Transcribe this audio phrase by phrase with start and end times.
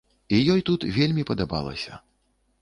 [0.37, 2.01] І ёй тут вельмі падабалася.